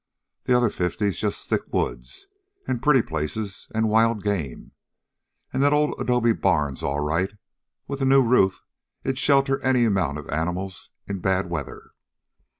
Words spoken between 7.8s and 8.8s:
With a new roof